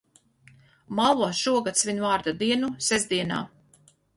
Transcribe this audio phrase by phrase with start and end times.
[0.99, 3.47] Malva šogad svin vārda dienu sestdienā.